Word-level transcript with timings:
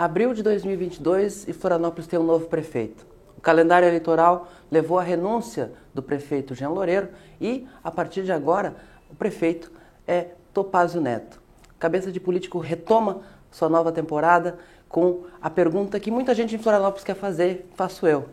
Abril 0.00 0.32
de 0.32 0.42
2022 0.42 1.46
e 1.46 1.52
Florianópolis 1.52 2.06
tem 2.06 2.18
um 2.18 2.22
novo 2.22 2.46
prefeito. 2.46 3.06
O 3.36 3.40
calendário 3.42 3.86
eleitoral 3.86 4.48
levou 4.70 4.98
à 4.98 5.02
renúncia 5.02 5.72
do 5.92 6.02
prefeito 6.02 6.54
Jean 6.54 6.70
Loureiro 6.70 7.10
e, 7.38 7.68
a 7.84 7.90
partir 7.90 8.24
de 8.24 8.32
agora, 8.32 8.76
o 9.10 9.14
prefeito 9.14 9.70
é 10.08 10.28
Topázio 10.54 11.02
Neto. 11.02 11.38
Cabeça 11.78 12.10
de 12.10 12.18
Político 12.18 12.58
retoma 12.58 13.20
sua 13.50 13.68
nova 13.68 13.92
temporada 13.92 14.56
com 14.88 15.24
a 15.38 15.50
pergunta 15.50 16.00
que 16.00 16.10
muita 16.10 16.34
gente 16.34 16.56
em 16.56 16.58
Florianópolis 16.58 17.04
quer 17.04 17.16
fazer, 17.16 17.68
faço 17.74 18.06
eu. 18.06 18.24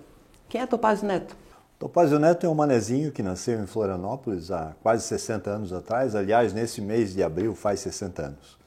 Quem 0.47 0.61
é 0.61 0.65
Topázio 0.65 1.05
Neto? 1.05 1.35
Topázio 1.77 2.17
Neto 2.17 2.45
é 2.45 2.49
um 2.49 2.55
manezinho 2.55 3.11
que 3.11 3.21
nasceu 3.21 3.59
em 3.59 3.67
Florianópolis 3.67 4.51
há 4.51 4.73
quase 4.81 5.03
60 5.03 5.49
anos 5.49 5.73
atrás. 5.73 6.15
Aliás, 6.15 6.53
nesse 6.53 6.79
mês 6.79 7.13
de 7.13 7.21
abril 7.21 7.53
faz 7.53 7.81
60 7.81 8.21
anos. 8.21 8.57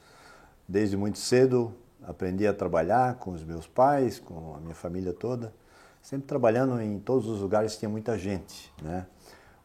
Desde 0.67 0.95
muito 0.95 1.17
cedo 1.17 1.73
aprendi 2.03 2.47
a 2.47 2.53
trabalhar 2.53 3.15
com 3.15 3.31
os 3.31 3.43
meus 3.43 3.67
pais, 3.67 4.19
com 4.19 4.55
a 4.55 4.59
minha 4.59 4.75
família 4.75 5.13
toda, 5.13 5.53
sempre 6.01 6.27
trabalhando 6.27 6.81
em 6.81 6.99
todos 6.99 7.27
os 7.27 7.41
lugares 7.41 7.73
que 7.73 7.79
tinha 7.79 7.89
muita 7.89 8.17
gente, 8.17 8.71
né? 8.81 9.05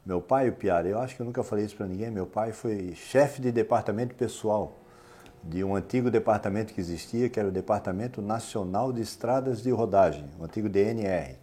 Meu 0.04 0.20
pai, 0.20 0.48
o 0.48 0.52
Piara, 0.52 0.86
eu 0.86 1.00
acho 1.00 1.16
que 1.16 1.22
eu 1.22 1.26
nunca 1.26 1.42
falei 1.42 1.64
isso 1.64 1.76
para 1.76 1.86
ninguém, 1.86 2.10
meu 2.10 2.26
pai 2.26 2.52
foi 2.52 2.94
chefe 2.94 3.42
de 3.42 3.50
departamento 3.50 4.14
pessoal 4.14 4.78
de 5.42 5.62
um 5.62 5.76
antigo 5.76 6.10
departamento 6.10 6.74
que 6.74 6.80
existia, 6.80 7.28
que 7.28 7.38
era 7.38 7.48
o 7.48 7.52
Departamento 7.52 8.20
Nacional 8.20 8.92
de 8.92 9.00
Estradas 9.00 9.62
de 9.62 9.70
Rodagem, 9.70 10.28
o 10.38 10.44
antigo 10.44 10.68
DNR. 10.68 11.36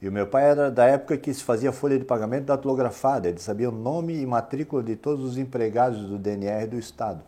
E 0.00 0.08
o 0.08 0.12
meu 0.12 0.26
pai 0.26 0.50
era 0.50 0.70
da 0.70 0.86
época 0.86 1.16
que 1.16 1.32
se 1.32 1.42
fazia 1.42 1.72
folha 1.72 1.98
de 1.98 2.04
pagamento 2.04 2.46
datilografada, 2.46 3.28
ele 3.28 3.38
sabia 3.38 3.68
o 3.68 3.72
nome 3.72 4.14
e 4.14 4.26
matrícula 4.26 4.82
de 4.82 4.96
todos 4.96 5.24
os 5.24 5.38
empregados 5.38 6.08
do 6.08 6.18
DNR 6.18 6.66
do 6.66 6.78
Estado. 6.78 7.22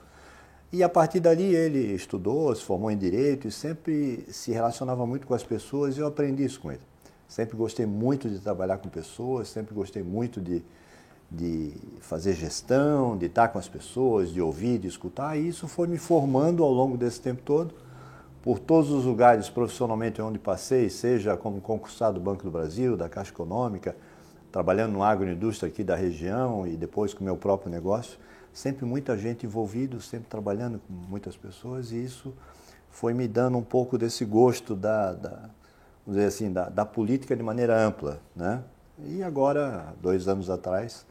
E 0.73 0.83
a 0.83 0.89
partir 0.89 1.21
dali 1.21 1.55
ele 1.55 1.95
estudou, 1.95 2.55
se 2.55 2.63
formou 2.63 2.91
em 2.91 2.97
Direito 2.97 3.47
e 3.47 3.53
sempre 3.53 4.25
se 4.31 4.53
relacionava 4.53 5.05
muito 5.07 5.27
com 5.27 5.35
as 5.35 5.45
pessoas 5.45 5.99
e 5.99 6.01
eu 6.01 6.07
aprendi 6.07 6.45
isso 6.45 6.59
com 6.59 6.73
ele. 6.73 6.81
Sempre 7.29 7.59
gostei 7.59 7.85
muito 7.85 8.27
de 8.27 8.39
trabalhar 8.39 8.79
com 8.79 8.89
pessoas, 8.89 9.49
sempre 9.49 9.75
gostei 9.75 10.03
muito 10.03 10.41
de, 10.41 10.65
de 11.31 11.75
fazer 12.01 12.33
gestão, 12.33 13.19
de 13.19 13.27
estar 13.27 13.49
com 13.49 13.59
as 13.59 13.69
pessoas, 13.69 14.31
de 14.31 14.41
ouvir, 14.41 14.79
de 14.79 14.89
escutar. 14.89 15.37
E 15.37 15.47
isso 15.47 15.69
foi 15.69 15.87
me 15.87 15.99
formando 15.99 16.65
ao 16.65 16.73
longo 16.73 16.97
desse 16.97 17.21
tempo 17.21 17.43
todo, 17.45 17.75
por 18.43 18.59
todos 18.59 18.91
os 18.91 19.05
lugares 19.05 19.51
profissionalmente 19.51 20.23
onde 20.23 20.39
passei, 20.39 20.89
seja 20.89 21.37
como 21.37 21.61
concursado 21.61 22.19
do 22.19 22.25
Banco 22.25 22.45
do 22.45 22.51
Brasil, 22.51 22.97
da 22.97 23.11
Caixa 23.11 23.31
Econômica, 23.31 23.95
trabalhando 24.51 24.93
no 24.93 25.03
agroindústria 25.03 25.69
aqui 25.69 25.85
da 25.85 25.97
região 25.97 26.67
e 26.67 26.79
depois 26.79 27.13
com 27.13 27.21
o 27.21 27.25
meu 27.25 27.37
próprio 27.37 27.71
negócio. 27.71 28.19
Sempre 28.53 28.85
muita 28.85 29.17
gente 29.17 29.47
envolvida, 29.47 29.99
sempre 30.01 30.29
trabalhando 30.29 30.81
com 30.87 30.93
muitas 30.93 31.37
pessoas 31.37 31.91
e 31.93 32.05
isso 32.05 32.35
foi 32.91 33.15
me 33.15 33.27
dando 33.27 33.57
um 33.57 33.63
pouco 33.63 33.97
desse 33.97 34.25
gosto 34.25 34.77
da, 34.77 35.13
da 35.13 35.31
vamos 36.07 36.17
dizer 36.17 36.27
assim, 36.27 36.53
da, 36.53 36.69
da 36.69 36.85
política 36.85 37.35
de 37.35 37.43
maneira 37.43 37.79
ampla, 37.79 38.21
né? 38.37 38.63
E 38.99 39.23
agora, 39.23 39.95
dois 40.01 40.29
anos 40.29 40.51
atrás, 40.51 41.07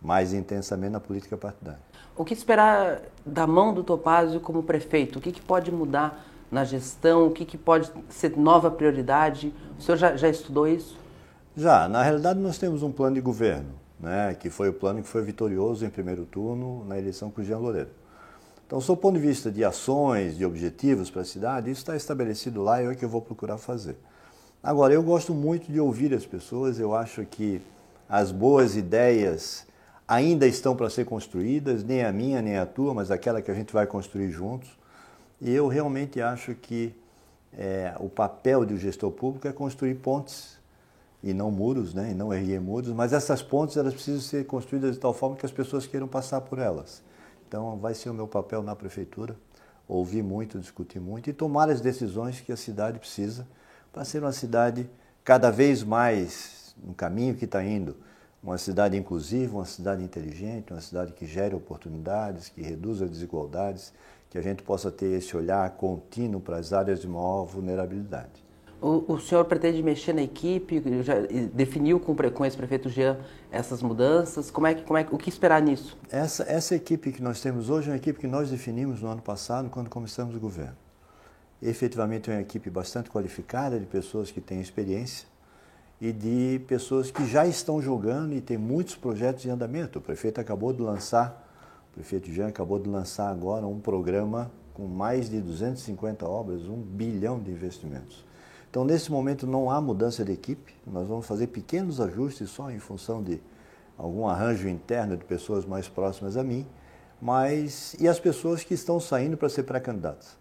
mais 0.00 0.32
intensamente 0.32 0.92
na 0.92 1.00
política 1.00 1.36
partidária. 1.36 1.80
O 2.16 2.24
que 2.24 2.32
esperar 2.32 3.02
da 3.24 3.46
mão 3.46 3.74
do 3.74 3.84
Topázio 3.84 4.40
como 4.40 4.62
prefeito? 4.62 5.18
O 5.18 5.22
que, 5.22 5.32
que 5.32 5.40
pode 5.40 5.70
mudar 5.70 6.24
na 6.50 6.64
gestão? 6.64 7.26
O 7.26 7.30
que, 7.30 7.44
que 7.44 7.58
pode 7.58 7.90
ser 8.08 8.36
nova 8.36 8.70
prioridade? 8.70 9.54
O 9.78 9.82
senhor 9.82 9.96
já, 9.96 10.16
já 10.16 10.28
estudou 10.28 10.66
isso? 10.66 10.98
Já. 11.56 11.88
Na 11.88 12.02
realidade, 12.02 12.40
nós 12.40 12.58
temos 12.58 12.82
um 12.82 12.90
plano 12.90 13.14
de 13.14 13.20
governo, 13.20 13.74
né, 14.00 14.34
que 14.38 14.48
foi 14.48 14.68
o 14.68 14.72
plano 14.72 15.02
que 15.02 15.08
foi 15.08 15.22
vitorioso 15.22 15.84
em 15.84 15.90
primeiro 15.90 16.24
turno 16.24 16.84
na 16.86 16.98
eleição 16.98 17.30
com 17.30 17.40
o 17.40 17.44
Jean 17.44 17.58
Loureiro. 17.58 17.90
Então, 18.66 18.80
sob 18.80 18.98
o 18.98 19.02
ponto 19.02 19.18
de 19.18 19.26
vista 19.26 19.50
de 19.50 19.64
ações, 19.64 20.36
de 20.38 20.44
objetivos 20.44 21.10
para 21.10 21.22
a 21.22 21.24
cidade, 21.24 21.70
isso 21.70 21.80
está 21.80 21.96
estabelecido 21.96 22.62
lá 22.62 22.80
e 22.80 22.86
é 22.86 22.88
o 22.88 22.96
que 22.96 23.04
eu 23.04 23.08
vou 23.08 23.20
procurar 23.20 23.58
fazer. 23.58 23.96
Agora, 24.62 24.94
eu 24.94 25.02
gosto 25.02 25.34
muito 25.34 25.72
de 25.72 25.80
ouvir 25.80 26.14
as 26.14 26.24
pessoas, 26.24 26.78
eu 26.78 26.94
acho 26.94 27.24
que 27.24 27.60
as 28.08 28.30
boas 28.30 28.76
ideias 28.76 29.66
ainda 30.06 30.46
estão 30.46 30.76
para 30.76 30.88
ser 30.88 31.04
construídas, 31.04 31.82
nem 31.82 32.04
a 32.04 32.12
minha, 32.12 32.40
nem 32.40 32.58
a 32.58 32.66
tua, 32.66 32.94
mas 32.94 33.10
aquela 33.10 33.42
que 33.42 33.50
a 33.50 33.54
gente 33.54 33.72
vai 33.72 33.86
construir 33.86 34.30
juntos. 34.30 34.68
E 35.40 35.50
eu 35.50 35.66
realmente 35.66 36.20
acho 36.20 36.54
que 36.54 36.94
é, 37.56 37.94
o 37.98 38.08
papel 38.08 38.64
do 38.64 38.76
gestor 38.76 39.10
público 39.10 39.48
é 39.48 39.52
construir 39.52 39.96
pontes 39.96 40.59
e 41.22 41.34
não 41.34 41.50
muros, 41.50 41.92
né? 41.92 42.10
e 42.12 42.14
não 42.14 42.32
erguer 42.32 42.60
muros, 42.60 42.92
mas 42.92 43.12
essas 43.12 43.42
pontes 43.42 43.76
elas 43.76 43.92
precisam 43.92 44.20
ser 44.20 44.46
construídas 44.46 44.94
de 44.94 45.00
tal 45.00 45.12
forma 45.12 45.36
que 45.36 45.44
as 45.44 45.52
pessoas 45.52 45.86
queiram 45.86 46.08
passar 46.08 46.40
por 46.40 46.58
elas. 46.58 47.02
Então 47.46 47.76
vai 47.78 47.94
ser 47.94 48.10
o 48.10 48.14
meu 48.14 48.26
papel 48.26 48.62
na 48.62 48.74
prefeitura, 48.74 49.36
ouvir 49.86 50.22
muito, 50.22 50.58
discutir 50.58 51.00
muito 51.00 51.28
e 51.28 51.32
tomar 51.32 51.68
as 51.68 51.80
decisões 51.80 52.40
que 52.40 52.52
a 52.52 52.56
cidade 52.56 52.98
precisa 52.98 53.46
para 53.92 54.04
ser 54.04 54.22
uma 54.22 54.32
cidade 54.32 54.88
cada 55.24 55.50
vez 55.50 55.82
mais 55.82 56.74
no 56.82 56.94
caminho 56.94 57.34
que 57.34 57.44
está 57.44 57.62
indo, 57.62 57.96
uma 58.42 58.56
cidade 58.56 58.96
inclusiva, 58.96 59.56
uma 59.56 59.66
cidade 59.66 60.02
inteligente, 60.02 60.72
uma 60.72 60.80
cidade 60.80 61.12
que 61.12 61.26
gere 61.26 61.54
oportunidades, 61.54 62.48
que 62.48 62.62
reduza 62.62 63.06
desigualdades, 63.06 63.92
que 64.30 64.38
a 64.38 64.42
gente 64.42 64.62
possa 64.62 64.90
ter 64.90 65.18
esse 65.18 65.36
olhar 65.36 65.68
contínuo 65.72 66.40
para 66.40 66.56
as 66.56 66.72
áreas 66.72 67.00
de 67.00 67.08
maior 67.08 67.44
vulnerabilidade. 67.44 68.49
O, 68.80 69.14
o 69.14 69.20
senhor 69.20 69.44
pretende 69.44 69.82
mexer 69.82 70.12
na 70.12 70.22
equipe? 70.22 70.82
Já 71.02 71.14
definiu 71.52 72.00
com, 72.00 72.14
com 72.14 72.44
esse 72.46 72.56
prefeito 72.56 72.88
Jean 72.88 73.18
essas 73.50 73.82
mudanças? 73.82 74.50
Como 74.50 74.66
é 74.66 74.74
que, 74.74 74.82
como 74.82 74.98
é, 74.98 75.06
o 75.10 75.18
que 75.18 75.28
esperar 75.28 75.60
nisso? 75.60 75.98
Essa, 76.10 76.44
essa 76.44 76.74
equipe 76.74 77.12
que 77.12 77.22
nós 77.22 77.40
temos 77.40 77.68
hoje 77.68 77.88
é 77.88 77.92
uma 77.92 77.98
equipe 77.98 78.18
que 78.18 78.26
nós 78.26 78.50
definimos 78.50 79.02
no 79.02 79.08
ano 79.08 79.22
passado, 79.22 79.68
quando 79.68 79.90
começamos 79.90 80.34
o 80.34 80.40
governo 80.40 80.76
efetivamente 81.62 82.30
é 82.30 82.34
uma 82.34 82.40
equipe 82.40 82.70
bastante 82.70 83.10
qualificada, 83.10 83.78
de 83.78 83.86
pessoas 83.86 84.30
que 84.30 84.40
têm 84.40 84.60
experiência 84.60 85.28
e 86.00 86.12
de 86.12 86.60
pessoas 86.66 87.10
que 87.10 87.26
já 87.26 87.46
estão 87.46 87.82
jogando 87.82 88.32
e 88.32 88.40
tem 88.40 88.56
muitos 88.56 88.96
projetos 88.96 89.44
em 89.44 89.50
andamento. 89.50 89.98
O 89.98 90.02
prefeito 90.02 90.40
acabou 90.40 90.72
de 90.72 90.80
lançar, 90.80 91.46
o 91.90 91.94
prefeito 91.94 92.30
Jean 92.32 92.48
acabou 92.48 92.78
de 92.78 92.88
lançar 92.88 93.30
agora 93.30 93.66
um 93.66 93.78
programa 93.78 94.50
com 94.72 94.86
mais 94.86 95.28
de 95.28 95.40
250 95.40 96.26
obras, 96.26 96.62
um 96.66 96.80
bilhão 96.80 97.38
de 97.38 97.50
investimentos. 97.50 98.24
Então, 98.70 98.84
nesse 98.84 99.10
momento, 99.10 99.48
não 99.48 99.68
há 99.68 99.80
mudança 99.80 100.24
de 100.24 100.30
equipe, 100.30 100.72
nós 100.86 101.08
vamos 101.08 101.26
fazer 101.26 101.48
pequenos 101.48 102.00
ajustes 102.00 102.50
só 102.50 102.70
em 102.70 102.78
função 102.78 103.20
de 103.20 103.40
algum 103.98 104.28
arranjo 104.28 104.68
interno 104.68 105.16
de 105.16 105.24
pessoas 105.24 105.66
mais 105.66 105.88
próximas 105.88 106.36
a 106.36 106.44
mim, 106.44 106.64
mas 107.20 107.96
e 107.98 108.06
as 108.06 108.20
pessoas 108.20 108.62
que 108.62 108.72
estão 108.72 109.00
saindo 109.00 109.36
para 109.36 109.48
ser 109.48 109.64
pré-candidatas. 109.64 110.38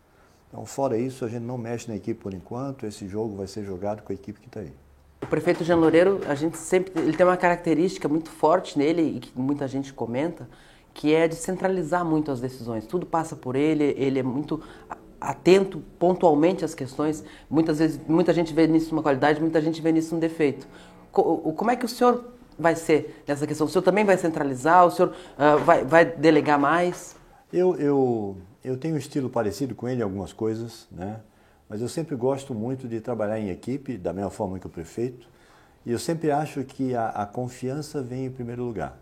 Então, 0.47 0.63
fora 0.63 0.95
isso, 0.95 1.25
a 1.25 1.28
gente 1.28 1.41
não 1.41 1.57
mexe 1.57 1.88
na 1.88 1.95
equipe 1.95 2.19
por 2.22 2.34
enquanto. 2.34 2.85
Esse 2.85 3.07
jogo 3.07 3.35
vai 3.35 3.47
ser 3.47 3.63
jogado 3.63 4.03
com 4.03 4.13
a 4.13 4.16
equipe 4.16 4.39
que 4.39 4.47
está 4.47 4.59
aí. 4.59 4.73
O 5.22 5.28
prefeito 5.28 5.63
Jean 5.63 5.78
Loureiro, 5.78 6.22
a 6.28 6.35
gente 6.35 6.57
sempre, 6.57 6.94
ele 7.01 7.18
tem 7.18 7.25
uma 7.25 7.38
característica 7.38 8.07
muito 8.07 8.29
forte 8.29 8.78
nele 8.78 9.18
e 9.18 9.19
que 9.19 9.39
muita 9.39 9.68
gente 9.68 9.91
comenta, 9.91 10.47
que 10.94 11.13
é 11.13 11.28
de 11.28 11.35
centralizar 11.35 12.06
muito 12.06 12.31
as 12.31 12.39
decisões. 12.39 12.85
Tudo 12.85 13.06
passa 13.06 13.35
por 13.35 13.56
ele, 13.56 13.94
ele 13.97 14.19
é 14.19 14.23
muito 14.23 14.62
atento 15.19 15.84
pontualmente 15.97 16.63
às 16.63 16.74
questões. 16.74 17.24
Muitas 17.50 17.80
vezes, 17.80 18.00
muita 18.07 18.34
gente 18.34 18.53
vê 18.53 18.68
nisso 18.68 18.94
uma 18.94 19.02
qualidade, 19.02 19.40
muita 19.41 19.62
gente 19.62 19.81
vê 19.81 19.91
nisso 19.91 20.16
um 20.16 20.19
defeito. 20.19 20.68
Como 21.12 21.72
é 21.72 21.75
que 21.75 21.85
o 21.85 21.90
senhor 21.90 22.34
vai 22.57 22.75
ser 22.75 23.24
nessa 23.28 23.47
questão? 23.47 23.68
O 23.68 23.69
senhor 23.69 23.84
também 23.84 24.06
vai 24.06 24.18
centralizar? 24.18 24.85
O 24.85 24.91
senhor 24.91 25.09
uh, 25.09 25.63
vai, 25.63 25.84
vai 25.84 26.06
delegar 26.06 26.59
mais? 26.59 27.16
Eu, 27.52 27.75
eu 27.75 28.38
eu 28.63 28.78
tenho 28.78 28.96
um 28.96 28.97
estilo 28.97 29.30
parecido 29.30 29.74
com 29.74 29.88
ele 29.88 30.02
em 30.02 30.03
algumas 30.03 30.34
coisas, 30.34 30.88
né? 30.91 31.22
mas 31.68 31.81
eu 31.81 31.88
sempre 31.88 32.16
gosto 32.16 32.53
muito 32.53 32.88
de 32.88 33.00
trabalhar 33.00 33.40
em 33.40 33.50
equipe, 33.50 33.97
da 33.97 34.12
mesma 34.12 34.30
forma 34.30 34.59
que 34.59 34.68
o 34.68 34.69
prefeito, 34.69 35.28
e 35.86 35.91
eu 35.91 36.00
sempre 36.00 36.30
acho 36.30 36.63
que 36.63 36.94
a, 36.94 37.09
a 37.09 37.25
confiança 37.25 38.01
vem 38.01 38.25
em 38.25 38.31
primeiro 38.31 38.63
lugar. 38.63 38.98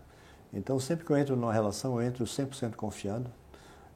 Então, 0.54 0.80
sempre 0.80 1.06
que 1.06 1.12
eu 1.12 1.18
entro 1.18 1.36
numa 1.36 1.52
relação, 1.52 2.00
eu 2.00 2.08
entro 2.08 2.24
100% 2.24 2.76
confiando, 2.76 3.30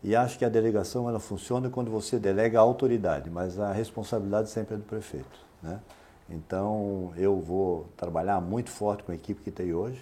e 0.03 0.15
acho 0.15 0.37
que 0.37 0.45
a 0.45 0.49
delegação 0.49 1.07
ela 1.07 1.19
funciona 1.19 1.69
quando 1.69 1.91
você 1.91 2.17
delega 2.17 2.57
a 2.59 2.61
autoridade, 2.61 3.29
mas 3.29 3.59
a 3.59 3.71
responsabilidade 3.71 4.49
sempre 4.49 4.75
é 4.75 4.77
do 4.77 4.83
prefeito. 4.83 5.39
Né? 5.61 5.79
Então, 6.29 7.11
eu 7.17 7.39
vou 7.39 7.87
trabalhar 7.95 8.39
muito 8.41 8.69
forte 8.69 9.03
com 9.03 9.11
a 9.11 9.15
equipe 9.15 9.41
que 9.41 9.51
tem 9.51 9.73
hoje, 9.73 10.01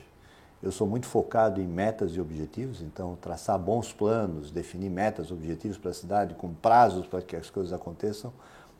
eu 0.61 0.73
sou 0.73 0.85
muito 0.85 1.05
focado 1.05 1.61
em 1.61 1.67
metas 1.67 2.11
e 2.11 2.19
objetivos, 2.19 2.81
então 2.81 3.17
traçar 3.21 3.57
bons 3.57 3.93
planos, 3.93 4.51
definir 4.51 4.89
metas, 4.89 5.31
objetivos 5.31 5.77
para 5.77 5.91
a 5.91 5.93
cidade, 5.93 6.33
com 6.33 6.53
prazos 6.53 7.07
para 7.07 7.21
que 7.21 7.35
as 7.35 7.49
coisas 7.49 7.71
aconteçam, 7.71 8.33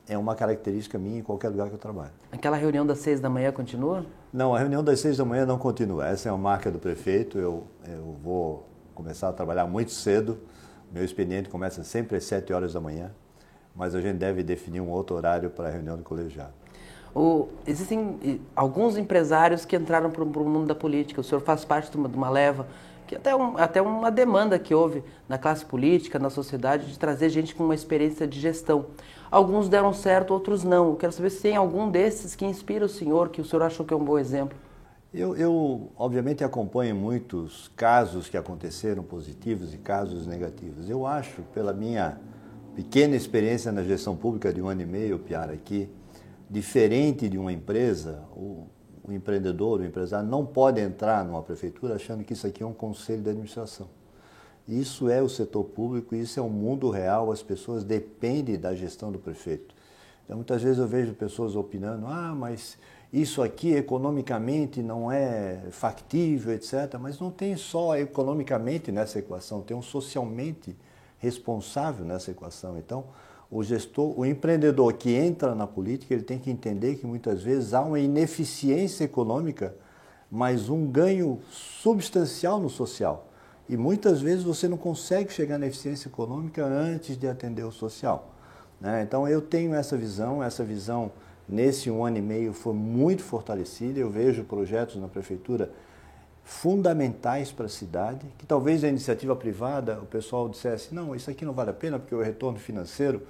é 0.06 0.18
uma 0.18 0.36
característica 0.36 0.98
minha 0.98 1.20
em 1.20 1.24
qualquer 1.24 1.50
lugar 1.50 1.70
que 1.70 1.76
eu 1.76 1.80
trabalho. 1.80 2.12
Aquela 2.32 2.58
reunião 2.58 2.86
das 2.86 3.00
seis 3.00 3.22
da 3.22 3.30
manhã 3.30 3.52
continua? 3.52 4.06
Não, 4.34 4.54
a 4.54 4.60
reunião 4.60 4.84
das 4.84 5.00
seis 5.00 5.18
da 5.18 5.24
manhã 5.24 5.46
não 5.46 5.58
continua. 5.58 6.08
Essa 6.08 6.28
é 6.28 6.32
uma 6.32 6.38
marca 6.38 6.70
do 6.70 6.80
prefeito. 6.80 7.38
Eu, 7.38 7.64
eu 7.88 8.18
vou 8.22 8.66
começar 8.94 9.30
a 9.30 9.34
trabalhar 9.34 9.66
muito 9.68 9.92
cedo. 9.92 10.38
Meu 10.92 11.04
expediente 11.04 11.50
começa 11.50 11.84
sempre 11.84 12.18
às 12.18 12.24
sete 12.24 12.52
horas 12.52 12.74
da 12.74 12.82
manhã, 12.82 13.12
mas 13.76 13.94
a 13.94 14.02
gente 14.02 14.18
deve 14.18 14.42
definir 14.42 14.82
um 14.82 14.90
outro 14.90 15.16
horário 15.16 15.50
para 15.50 15.68
a 15.68 15.72
reunião 15.72 15.96
do 15.96 16.04
colegiado. 16.04 16.54
O, 17.14 17.48
existem 17.66 18.42
alguns 18.56 18.98
empresários 18.98 19.66
que 19.66 19.76
entraram 19.76 20.10
para 20.10 20.24
o 20.24 20.26
mundo 20.26 20.68
da 20.68 20.76
política. 20.76 21.22
O 21.22 21.24
senhor 21.24 21.42
faz 21.42 21.64
parte 21.64 21.92
de 21.92 21.98
uma, 21.98 22.10
de 22.10 22.16
uma 22.16 22.30
leva, 22.30 22.68
que 23.08 23.16
até, 23.16 23.36
um, 23.36 23.58
até 23.58 23.82
uma 23.82 24.12
demanda 24.12 24.58
que 24.60 24.74
houve 24.74 25.04
na 25.28 25.38
classe 25.38 25.66
política, 25.66 26.20
na 26.20 26.30
sociedade, 26.30 26.86
de 26.88 26.98
trazer 26.98 27.30
gente 27.30 27.56
com 27.56 27.64
uma 27.64 27.76
experiência 27.76 28.28
de 28.28 28.40
gestão. 28.40 28.86
Alguns 29.32 29.70
deram 29.70 29.94
certo, 29.94 30.32
outros 30.32 30.64
não. 30.64 30.90
Eu 30.90 30.96
quero 30.96 31.12
saber 31.12 31.30
se 31.30 31.42
tem 31.42 31.56
algum 31.56 31.90
desses 31.90 32.36
que 32.36 32.46
inspira 32.46 32.86
o 32.86 32.90
senhor, 32.90 33.30
que 33.30 33.42
o 33.42 33.46
senhor 33.46 33.64
achou 33.64 33.86
que 33.86 33.94
é 33.94 33.98
um 33.98 34.04
bom 34.04 34.18
exemplo. 34.18 34.58
Eu, 35.12 35.36
eu, 35.36 35.92
obviamente, 35.98 36.44
acompanho 36.44 36.96
muitos 36.96 37.72
casos 37.76 38.30
que 38.30 38.38
aconteceram 38.38 39.02
positivos 39.02 39.74
e 39.74 39.78
casos 39.78 40.28
negativos. 40.28 40.88
Eu 40.88 41.04
acho, 41.08 41.42
pela 41.52 41.74
minha 41.74 42.20
pequena 42.76 43.16
experiência 43.16 43.72
na 43.72 43.84
gestão 43.84 44.16
pública 44.16 44.54
de 44.54 44.62
um 44.62 44.68
ano 44.68 44.84
e 44.84 44.86
meio, 44.86 45.18
Piara, 45.18 45.54
aqui, 45.54 45.90
diferente 46.48 47.28
de 47.28 47.40
uma 47.40 47.52
empresa, 47.52 48.24
o, 48.36 48.68
o 49.04 49.12
empreendedor, 49.12 49.80
o 49.80 49.84
empresário 49.84 50.30
não 50.30 50.46
pode 50.46 50.80
entrar 50.80 51.26
numa 51.26 51.42
prefeitura 51.42 51.96
achando 51.96 52.24
que 52.24 52.34
isso 52.34 52.46
aqui 52.46 52.62
é 52.62 52.66
um 52.66 52.74
conselho 52.74 53.24
de 53.24 53.32
administração. 53.32 53.90
Isso 54.68 55.10
é 55.10 55.24
o 55.24 55.28
setor 55.28 55.64
público, 55.64 56.14
isso 56.14 56.40
é 56.40 56.44
o 56.44 56.50
mundo 56.50 56.92
real, 56.92 57.32
as 57.32 57.42
pessoas 57.42 57.84
dependem 57.84 58.60
da 58.60 58.76
gestão 58.76 59.12
do 59.12 59.18
prefeito. 59.18 59.74
Então, 60.24 60.38
muitas 60.38 60.62
vezes 60.62 60.78
eu 60.78 60.88
vejo 60.88 61.16
pessoas 61.16 61.56
opinando, 61.56 62.06
ah, 62.06 62.36
mas 62.38 62.78
isso 63.12 63.42
aqui 63.42 63.74
economicamente 63.74 64.82
não 64.82 65.12
é 65.12 65.64
factível, 65.72 66.54
etc. 66.54 66.96
Mas 67.00 67.20
não 67.20 67.32
tem 67.32 67.58
só 67.58 67.98
economicamente 67.98 68.92
nessa 68.92 69.20
equação, 69.20 69.62
tem 69.62 69.76
um 69.76 69.82
socialmente 69.82 70.76
responsável 71.18 72.06
nessa 72.06 72.32
equação. 72.32 72.78
Então, 72.78 73.06
o 73.52 73.64
gestor, 73.64 74.18
o 74.18 74.26
empreendedor 74.26 74.94
que 74.94 75.12
entra 75.12 75.56
na 75.56 75.66
política, 75.66 76.14
ele 76.14 76.24
tem 76.24 76.38
que 76.38 76.52
entender 76.52 76.96
que 76.98 77.08
muitas 77.08 77.42
vezes 77.42 77.74
há 77.74 77.82
uma 77.82 78.00
ineficiência 78.00 79.04
econômica, 79.04 79.76
mas 80.30 80.70
um 80.70 80.86
ganho 80.86 81.40
substancial 81.50 82.60
no 82.60 82.70
social. 82.70 83.28
E 83.68 83.76
muitas 83.76 84.22
vezes 84.22 84.44
você 84.44 84.68
não 84.68 84.78
consegue 84.78 85.34
chegar 85.34 85.58
na 85.58 85.66
eficiência 85.66 86.08
econômica 86.08 86.64
antes 86.64 87.18
de 87.18 87.28
atender 87.28 87.64
o 87.64 87.72
social. 87.72 88.34
Né? 88.80 89.02
Então 89.02 89.28
eu 89.28 89.42
tenho 89.42 89.74
essa 89.74 89.98
visão, 89.98 90.44
essa 90.44 90.64
visão 90.64 91.12
nesse 91.50 91.90
um 91.90 92.06
ano 92.06 92.18
e 92.18 92.22
meio 92.22 92.54
foi 92.54 92.74
muito 92.74 93.24
fortalecida. 93.24 94.00
Eu 94.00 94.10
vejo 94.10 94.44
projetos 94.44 94.96
na 94.98 95.08
prefeitura 95.08 95.72
fundamentais 96.44 97.52
para 97.52 97.66
a 97.66 97.70
cidade, 97.70 98.26
que 98.38 98.46
talvez 98.46 98.84
a 98.84 98.88
iniciativa 98.88 99.36
privada, 99.36 100.00
o 100.00 100.06
pessoal 100.06 100.48
dissesse, 100.48 100.94
não, 100.94 101.16
isso 101.16 101.30
aqui 101.30 101.46
não 101.46 101.54
vale 101.54 101.70
a 101.70 101.74
pena 101.74 102.00
porque 102.00 102.16
o 102.16 102.22
retorno 102.22 102.58
financeiro 102.58 103.22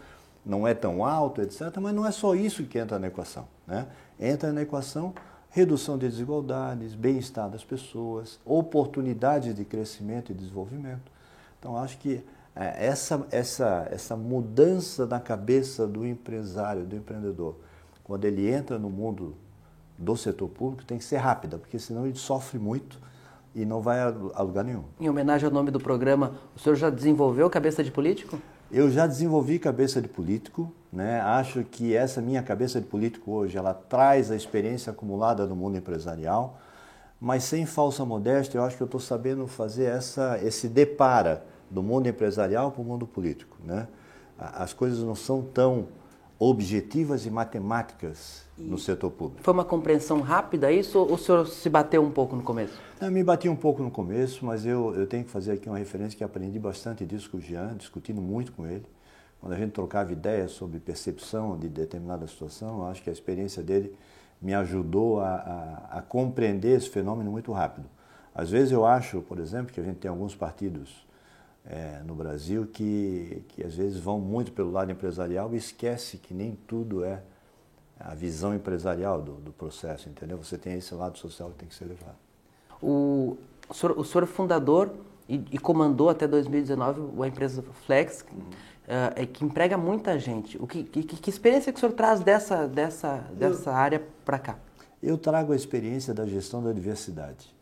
não 0.46 0.68
é 0.68 0.74
tão 0.74 1.04
alto, 1.06 1.42
etc. 1.42 1.76
Mas 1.82 1.94
não 1.94 2.06
é 2.06 2.12
só 2.12 2.36
isso 2.36 2.64
que 2.64 2.78
entra 2.78 3.00
na 3.00 3.08
equação. 3.08 3.48
Né? 3.68 3.88
Entra 4.20 4.54
na 4.54 4.62
equação 4.62 5.14
redução 5.50 5.98
de 5.98 6.08
desigualdades, 6.08 6.94
bem-estar 6.94 7.50
das 7.50 7.64
pessoas, 7.64 8.40
oportunidades 8.46 9.56
de 9.56 9.66
crescimento 9.66 10.32
e 10.32 10.36
desenvolvimento. 10.36 11.12
Então, 11.60 11.76
acho 11.76 11.98
que 11.98 12.24
é, 12.56 12.88
essa, 12.88 13.26
essa, 13.32 13.88
essa 13.92 14.16
mudança 14.16 15.06
na 15.06 15.20
cabeça 15.20 15.88
do 15.88 16.06
empresário, 16.06 16.86
do 16.86 16.96
empreendedor, 16.96 17.56
quando 18.10 18.26
ele 18.26 18.50
entra 18.50 18.80
no 18.80 18.90
mundo 18.90 19.36
do 19.96 20.18
setor 20.18 20.50
público, 20.50 20.84
tem 20.84 20.98
que 20.98 21.04
ser 21.04 21.18
rápida, 21.18 21.60
porque 21.60 21.78
senão 21.78 22.08
ele 22.08 22.18
sofre 22.18 22.58
muito 22.58 23.00
e 23.54 23.64
não 23.64 23.82
vai 23.82 24.00
a 24.00 24.42
lugar 24.42 24.64
nenhum. 24.64 24.86
Em 25.00 25.08
homenagem 25.08 25.46
ao 25.46 25.54
nome 25.54 25.70
do 25.70 25.80
programa, 25.80 26.34
o 26.56 26.60
senhor 26.60 26.76
já 26.76 26.90
desenvolveu 26.90 27.48
cabeça 27.52 27.84
de 27.84 27.92
político? 27.92 28.42
Eu 28.72 28.90
já 28.90 29.06
desenvolvi 29.06 29.60
cabeça 29.60 30.02
de 30.02 30.08
político, 30.08 30.74
né? 30.92 31.22
acho 31.22 31.64
que 31.64 31.96
essa 31.96 32.20
minha 32.20 32.42
cabeça 32.42 32.82
de 32.82 32.88
político 32.88 33.32
hoje, 33.32 33.60
ela 33.60 33.76
traz 33.76 34.32
a 34.32 34.36
experiência 34.36 34.90
acumulada 34.90 35.46
no 35.46 35.56
mundo 35.56 35.78
empresarial, 35.78 36.60
mas 37.22 37.44
sem 37.44 37.68
falsa 37.68 38.04
modéstia, 38.04 38.58
eu 38.58 38.64
acho 38.64 38.76
que 38.76 38.82
eu 38.82 38.86
estou 38.86 39.00
sabendo 39.00 39.46
fazer 39.46 39.84
essa, 39.84 40.40
esse 40.44 40.68
depara 40.68 41.46
do 41.70 41.84
mundo 41.84 42.10
empresarial 42.10 42.72
para 42.72 42.82
o 42.82 42.86
mundo 42.86 43.06
político. 43.06 43.56
Né? 43.64 43.88
As 44.36 44.74
coisas 44.74 45.04
não 45.04 45.14
são 45.14 45.44
tão 45.44 45.99
objetivas 46.40 47.26
e 47.26 47.30
matemáticas 47.30 48.48
no 48.58 48.78
setor 48.78 49.12
público. 49.12 49.44
Foi 49.44 49.54
uma 49.54 49.66
compreensão 49.66 50.22
rápida 50.22 50.72
isso 50.72 50.98
ou 50.98 51.14
o 51.14 51.18
senhor 51.18 51.46
se 51.46 51.70
bateu 51.70 52.02
um 52.02 52.12
pouco 52.12 52.36
no 52.36 52.42
começo? 52.42 52.80
Eu 53.02 53.12
me 53.12 53.22
bati 53.24 53.50
um 53.50 53.56
pouco 53.56 53.84
no 53.84 53.92
começo, 53.92 54.46
mas 54.46 54.66
eu, 54.66 54.96
eu 54.96 55.06
tenho 55.06 55.26
que 55.26 55.30
fazer 55.30 55.52
aqui 55.52 55.68
uma 55.68 55.78
referência 55.78 56.18
que 56.18 56.24
aprendi 56.24 56.58
bastante 56.58 57.06
disso 57.06 57.30
com 57.30 57.38
o 57.38 57.42
Jean, 57.42 57.76
discutindo 57.76 58.22
muito 58.22 58.54
com 58.54 58.66
ele. 58.66 58.86
Quando 59.42 59.54
a 59.54 59.58
gente 59.58 59.72
trocava 59.72 60.12
ideias 60.12 60.52
sobre 60.52 60.80
percepção 60.80 61.58
de 61.58 61.68
determinada 61.68 62.26
situação, 62.28 62.80
eu 62.80 62.86
acho 62.86 63.04
que 63.04 63.10
a 63.10 63.14
experiência 63.14 63.62
dele 63.62 63.94
me 64.42 64.54
ajudou 64.54 65.20
a, 65.20 65.36
a, 65.92 65.98
a 66.00 66.02
compreender 66.02 66.78
esse 66.78 66.90
fenômeno 66.90 67.32
muito 67.32 67.52
rápido. 67.52 67.90
Às 68.34 68.50
vezes 68.50 68.72
eu 68.72 68.86
acho, 68.86 69.22
por 69.22 69.40
exemplo, 69.40 69.74
que 69.74 69.80
a 69.80 69.84
gente 69.84 69.98
tem 69.98 70.10
alguns 70.10 70.36
partidos 70.36 71.06
é, 71.70 72.02
no 72.04 72.16
Brasil 72.16 72.66
que, 72.66 73.44
que 73.50 73.64
às 73.64 73.76
vezes 73.76 74.00
vão 74.00 74.20
muito 74.20 74.52
pelo 74.52 74.72
lado 74.72 74.92
empresarial 74.92 75.54
e 75.54 75.58
esquece 75.58 76.18
que 76.18 76.34
nem 76.34 76.58
tudo 76.68 77.06
é 77.06 77.22
a 78.00 78.16
visão 78.16 78.56
empresarial 78.56 79.22
do, 79.22 79.34
do 79.36 79.52
processo, 79.52 80.10
entendeu? 80.10 80.38
Você 80.38 80.58
tem 80.58 80.74
esse 80.74 80.94
lado 80.96 81.18
social 81.18 81.50
que 81.52 81.58
tem 81.58 81.70
que 81.70 81.76
ser 81.76 81.86
levado. 81.86 82.16
O, 82.82 83.38
o, 83.70 83.74
senhor, 83.74 84.00
o 84.00 84.04
senhor 84.04 84.24
é 84.24 84.28
fundador 84.28 84.90
e, 85.28 85.36
e, 85.52 85.60
comandou 85.60 86.10
até 86.10 86.28
2019 86.28 87.22
a 87.22 87.28
empresa 87.28 87.62
Flex, 87.86 88.26
uhum. 88.32 88.40
uh, 88.40 89.28
que 89.28 89.44
emprega 89.44 89.78
muita 89.78 90.18
gente. 90.18 90.58
O 90.58 90.66
que, 90.66 90.84
que, 90.84 91.04
que, 91.04 91.30
experiência 91.30 91.72
que 91.72 91.78
o 91.78 91.80
senhor 91.80 91.92
traz 91.92 92.22
dessa, 92.22 92.68
dessa, 92.68 93.18
dessa 93.34 93.72
área 93.72 94.02
para 94.26 94.40
cá? 94.40 94.58
Eu 95.04 95.18
trago 95.18 95.54
a 95.54 95.56
experiência 95.56 96.14
da 96.14 96.26
gestão 96.26 96.64
da 96.64 96.72
diversidade. 96.72 97.54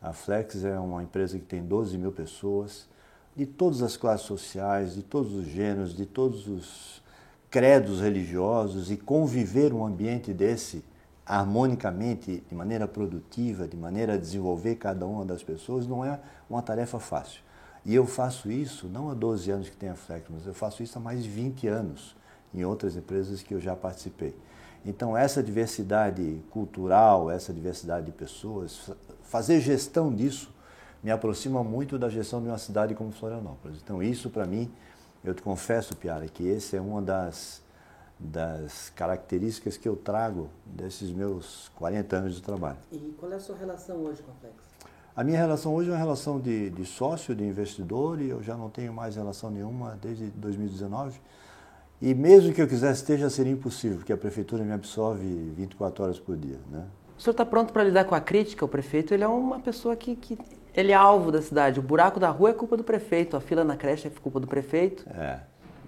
A 0.00 0.12
Flex 0.12 0.64
é 0.64 0.78
uma 0.80 1.02
empresa 1.02 1.38
que 1.38 1.44
tem 1.44 1.62
12 1.62 1.96
mil 1.96 2.10
pessoas, 2.10 2.88
de 3.36 3.46
todas 3.46 3.82
as 3.82 3.96
classes 3.96 4.26
sociais, 4.26 4.94
de 4.94 5.02
todos 5.02 5.32
os 5.34 5.46
gêneros, 5.46 5.94
de 5.94 6.04
todos 6.04 6.46
os 6.46 7.02
credos 7.50 8.00
religiosos 8.00 8.90
e 8.90 8.96
conviver 8.96 9.72
um 9.72 9.84
ambiente 9.84 10.32
desse 10.32 10.84
harmonicamente, 11.24 12.42
de 12.48 12.54
maneira 12.54 12.88
produtiva, 12.88 13.68
de 13.68 13.76
maneira 13.76 14.14
a 14.14 14.16
desenvolver 14.16 14.76
cada 14.76 15.06
uma 15.06 15.24
das 15.24 15.42
pessoas, 15.42 15.86
não 15.86 16.04
é 16.04 16.18
uma 16.48 16.60
tarefa 16.60 16.98
fácil. 16.98 17.40
E 17.84 17.94
eu 17.94 18.06
faço 18.06 18.50
isso 18.50 18.88
não 18.88 19.10
há 19.10 19.14
12 19.14 19.50
anos 19.50 19.68
que 19.68 19.76
tenho 19.76 19.92
a 19.92 19.96
Flex, 19.96 20.26
mas 20.30 20.46
eu 20.46 20.54
faço 20.54 20.82
isso 20.82 20.98
há 20.98 21.00
mais 21.00 21.22
de 21.22 21.28
20 21.28 21.66
anos 21.68 22.16
em 22.54 22.64
outras 22.64 22.96
empresas 22.96 23.42
que 23.42 23.54
eu 23.54 23.60
já 23.60 23.74
participei. 23.74 24.36
Então, 24.84 25.16
essa 25.16 25.42
diversidade 25.42 26.42
cultural, 26.50 27.30
essa 27.30 27.52
diversidade 27.52 28.06
de 28.06 28.12
pessoas, 28.12 28.90
fazer 29.22 29.60
gestão 29.60 30.12
disso 30.12 30.52
me 31.02 31.10
aproxima 31.10 31.64
muito 31.64 31.98
da 31.98 32.08
gestão 32.08 32.40
de 32.40 32.48
uma 32.48 32.58
cidade 32.58 32.94
como 32.94 33.10
Florianópolis. 33.10 33.80
Então, 33.82 34.02
isso 34.02 34.30
para 34.30 34.46
mim, 34.46 34.70
eu 35.24 35.34
te 35.34 35.42
confesso, 35.42 35.96
Piara, 35.96 36.26
que 36.28 36.46
esse 36.46 36.76
é 36.76 36.80
uma 36.80 37.02
das, 37.02 37.62
das 38.18 38.90
características 38.90 39.76
que 39.76 39.88
eu 39.88 39.96
trago 39.96 40.48
desses 40.64 41.10
meus 41.10 41.70
40 41.76 42.16
anos 42.16 42.34
de 42.36 42.42
trabalho. 42.42 42.78
E 42.92 42.98
qual 43.18 43.32
é 43.32 43.36
a 43.36 43.40
sua 43.40 43.56
relação 43.56 43.96
hoje 43.98 44.22
com 44.22 44.30
a 44.30 44.34
Flex? 44.34 44.54
A 45.14 45.22
minha 45.22 45.38
relação 45.38 45.74
hoje 45.74 45.90
é 45.90 45.92
uma 45.92 45.98
relação 45.98 46.40
de, 46.40 46.70
de 46.70 46.86
sócio, 46.86 47.34
de 47.34 47.44
investidor, 47.44 48.20
e 48.20 48.30
eu 48.30 48.42
já 48.42 48.56
não 48.56 48.70
tenho 48.70 48.92
mais 48.94 49.16
relação 49.16 49.50
nenhuma 49.50 49.98
desde 50.00 50.26
2019. 50.30 51.20
E 52.00 52.14
mesmo 52.14 52.52
que 52.52 52.62
eu 52.62 52.66
quisesse 52.66 53.04
ter, 53.04 53.18
já 53.18 53.28
seria 53.28 53.52
impossível, 53.52 53.98
porque 53.98 54.12
a 54.12 54.16
prefeitura 54.16 54.64
me 54.64 54.72
absorve 54.72 55.24
24 55.54 56.04
horas 56.04 56.18
por 56.18 56.36
dia. 56.36 56.58
Né? 56.70 56.86
O 57.18 57.20
senhor 57.20 57.32
está 57.32 57.44
pronto 57.44 57.72
para 57.72 57.84
lidar 57.84 58.04
com 58.04 58.14
a 58.14 58.20
crítica? 58.20 58.64
O 58.64 58.68
prefeito 58.68 59.12
ele 59.12 59.22
é 59.22 59.28
uma 59.28 59.60
pessoa 59.60 59.94
que, 59.94 60.16
que 60.16 60.38
ele 60.74 60.92
é 60.92 60.94
alvo 60.94 61.30
da 61.30 61.42
cidade. 61.42 61.78
O 61.78 61.82
buraco 61.82 62.18
da 62.18 62.30
rua 62.30 62.50
é 62.50 62.52
culpa 62.52 62.76
do 62.76 62.84
prefeito, 62.84 63.36
a 63.36 63.40
fila 63.40 63.64
na 63.64 63.76
creche 63.76 64.08
é 64.08 64.10
culpa 64.10 64.40
do 64.40 64.46
prefeito. 64.46 65.04
É. 65.10 65.40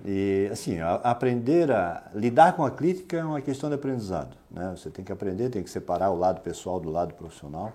E, 0.05 0.49
assim, 0.53 0.79
aprender 1.03 1.71
a 1.71 2.11
lidar 2.14 2.55
com 2.55 2.64
a 2.64 2.71
crítica 2.71 3.17
é 3.17 3.25
uma 3.25 3.41
questão 3.41 3.71
de 3.71 3.76
aprendizado. 3.76 4.37
Né? 4.50 4.75
Você 4.76 4.91
tem 4.91 5.03
que 5.03 5.11
aprender, 5.11 5.49
tem 5.49 5.62
que 5.62 5.71
separar 5.71 6.11
o 6.11 6.17
lado 6.17 6.43
pessoal 6.43 6.79
do 6.79 6.91
lado 6.91 7.14
profissional. 7.14 7.73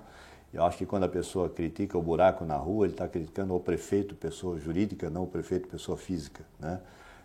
Eu 0.54 0.64
acho 0.64 0.78
que 0.78 0.86
quando 0.86 1.06
a 1.06 1.10
pessoa 1.10 1.50
critica 1.50 1.98
o 1.98 2.02
buraco 2.02 2.46
na 2.46 2.56
rua, 2.56 2.86
ele 2.86 2.94
está 2.94 3.08
criticando 3.08 3.56
o 3.56 3.60
prefeito, 3.60 4.14
pessoa 4.14 4.60
jurídica, 4.60 5.10
não 5.10 5.24
o 5.24 5.28
prefeito, 5.28 5.68
pessoa 5.68 5.98
física. 5.98 6.44
Né? 6.60 6.80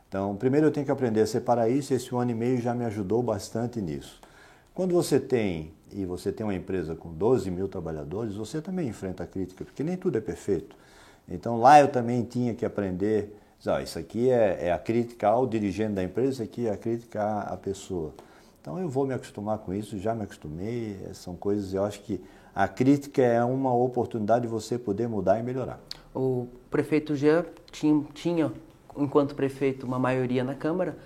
Então, 0.09 0.37
primeiro 0.37 0.69
eu 0.69 0.71
tenho 0.71 0.87
que 0.87 0.93
aprender 0.93 1.21
a 1.21 1.27
separar 1.27 1.69
isso 1.69 1.93
esse 1.93 2.15
ano 2.15 2.31
e 2.31 2.35
meio 2.35 2.61
já 2.61 2.75
me 2.75 2.85
ajudou 2.87 3.23
bastante 3.23 3.83
nisso. 3.83 4.21
Quando 4.75 4.93
você 4.93 5.21
tem, 5.21 5.73
e 5.95 6.05
você 6.05 6.33
tem 6.33 6.45
uma 6.45 6.55
empresa 6.55 6.97
com 6.97 7.13
12 7.13 7.51
mil 7.51 7.69
trabalhadores, 7.69 8.35
você 8.35 8.61
também 8.61 8.89
enfrenta 8.89 9.25
crítica, 9.25 9.65
porque 9.65 9.85
nem 9.85 9.97
tudo 9.97 10.19
é 10.19 10.21
perfeito. 10.21 10.77
Então 11.29 11.59
lá 11.59 11.81
eu 11.81 11.89
também 11.89 12.23
tinha 12.25 12.53
que 12.53 12.67
aprender, 12.67 13.37
ah, 13.65 13.81
isso 13.81 13.99
aqui 13.99 14.29
é, 14.29 14.67
é, 14.67 14.73
a 14.73 14.79
crítica 14.79 15.29
ao 15.29 15.47
dirigente 15.47 15.95
da 15.95 16.03
empresa, 16.03 16.31
isso 16.33 16.43
aqui 16.43 16.67
é 16.67 16.73
a 16.73 16.77
crítica 16.77 17.23
à, 17.23 17.55
à 17.55 17.57
pessoa. 17.57 18.13
Então 18.61 18.79
eu 18.79 18.89
vou 18.89 19.07
me 19.07 19.15
acostumar 19.15 19.59
com 19.59 19.73
isso, 19.73 19.97
já 19.99 20.15
me 20.15 20.25
acostumei, 20.25 20.99
são 21.13 21.37
coisas, 21.37 21.73
eu 21.73 21.85
acho 21.85 22.01
que 22.01 22.21
a 22.55 22.67
crítica 22.67 23.23
é 23.23 23.43
uma 23.45 23.73
oportunidade 23.75 24.43
de 24.43 24.49
você 24.49 24.77
poder 24.77 25.09
mudar 25.09 25.39
e 25.39 25.43
melhorar. 25.43 25.81
O 26.15 26.49
prefeito 26.71 27.15
Jean 27.15 27.45
tinha, 27.71 28.05
tinha 28.13 28.53
enquanto 28.97 29.35
prefeito, 29.35 29.87
uma 29.87 29.99
maioria 29.99 30.43
na 30.43 30.55
Câmara, 30.55 30.97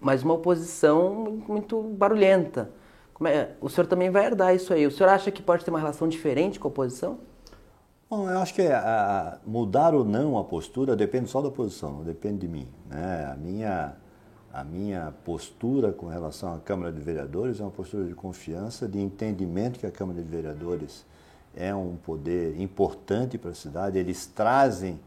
mas 0.00 0.22
uma 0.22 0.34
oposição 0.34 1.42
muito 1.46 1.82
barulhenta. 1.82 2.70
É, 3.24 3.50
o 3.60 3.68
senhor 3.68 3.86
também 3.86 4.10
vai 4.10 4.26
herdar 4.26 4.54
isso 4.54 4.72
aí. 4.72 4.86
O 4.86 4.90
senhor 4.90 5.08
acha 5.08 5.30
que 5.30 5.42
pode 5.42 5.64
ter 5.64 5.70
uma 5.70 5.78
relação 5.78 6.08
diferente 6.08 6.58
com 6.60 6.68
a 6.68 6.70
oposição? 6.70 7.18
Bom, 8.08 8.28
eu 8.30 8.38
acho 8.38 8.54
que 8.54 8.62
a, 8.62 9.38
mudar 9.46 9.94
ou 9.94 10.04
não 10.04 10.38
a 10.38 10.44
postura 10.44 10.96
depende 10.96 11.28
só 11.28 11.42
da 11.42 11.48
oposição, 11.48 11.92
não 11.92 12.04
depende 12.04 12.38
de 12.38 12.48
mim. 12.48 12.66
Né? 12.88 13.28
A, 13.30 13.36
minha, 13.36 13.96
a 14.52 14.64
minha 14.64 15.12
postura 15.24 15.92
com 15.92 16.06
relação 16.06 16.54
à 16.54 16.58
Câmara 16.58 16.90
de 16.90 17.00
Vereadores 17.00 17.60
é 17.60 17.62
uma 17.62 17.70
postura 17.70 18.04
de 18.04 18.14
confiança, 18.14 18.88
de 18.88 18.98
entendimento 18.98 19.78
que 19.78 19.86
a 19.86 19.90
Câmara 19.90 20.22
de 20.22 20.28
Vereadores 20.28 21.04
é 21.54 21.74
um 21.74 21.96
poder 21.96 22.58
importante 22.60 23.36
para 23.36 23.50
a 23.50 23.54
cidade, 23.54 23.98
eles 23.98 24.26
trazem 24.26 24.98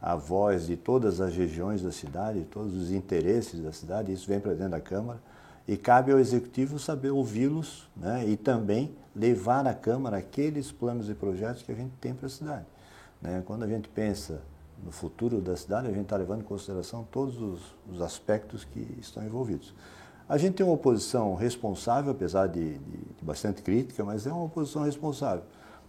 a 0.00 0.16
voz 0.16 0.66
de 0.66 0.76
todas 0.76 1.20
as 1.20 1.36
regiões 1.36 1.82
da 1.82 1.92
cidade, 1.92 2.46
todos 2.50 2.74
os 2.74 2.90
interesses 2.90 3.60
da 3.60 3.72
cidade, 3.72 4.12
isso 4.12 4.26
vem 4.26 4.40
para 4.40 4.54
dentro 4.54 4.70
da 4.70 4.80
Câmara, 4.80 5.20
e 5.68 5.76
cabe 5.76 6.10
ao 6.10 6.18
Executivo 6.18 6.78
saber 6.78 7.10
ouvi-los 7.10 7.86
né, 7.94 8.26
e 8.26 8.38
também 8.38 8.96
levar 9.14 9.66
à 9.66 9.74
Câmara 9.74 10.16
aqueles 10.16 10.72
planos 10.72 11.10
e 11.10 11.14
projetos 11.14 11.62
que 11.62 11.70
a 11.70 11.74
gente 11.74 11.92
tem 12.00 12.14
para 12.14 12.26
a 12.26 12.30
cidade. 12.30 12.64
Né? 13.20 13.42
Quando 13.44 13.64
a 13.64 13.68
gente 13.68 13.86
pensa 13.86 14.40
no 14.82 14.90
futuro 14.90 15.42
da 15.42 15.54
cidade, 15.56 15.86
a 15.86 15.90
gente 15.90 16.04
está 16.04 16.16
levando 16.16 16.40
em 16.40 16.44
consideração 16.44 17.06
todos 17.12 17.42
os, 17.42 17.60
os, 17.86 18.00
aspectos 18.00 18.64
que 18.64 18.96
estão 18.98 19.22
envolvidos. 19.22 19.74
A 20.26 20.38
gente 20.38 20.54
tem 20.54 20.64
uma 20.64 20.74
oposição 20.74 21.34
responsável, 21.34 22.12
apesar 22.12 22.46
de, 22.46 22.78
de, 22.78 22.96
de 23.18 23.24
bastante 23.24 23.60
crítica, 23.60 24.02
mas 24.02 24.26
é 24.26 24.32
uma 24.32 24.44
oposição 24.44 24.84
responsável. 24.84 25.44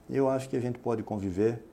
Eu 0.10 0.28
acho 0.28 0.50
que 0.50 0.58
a 0.58 0.60
gente 0.60 0.78
pode 0.80 1.04
conviver 1.04 1.64